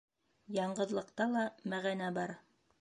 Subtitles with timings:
[0.55, 1.45] Яңғыҙлыҡта ла
[1.75, 2.37] мәғәнә бар.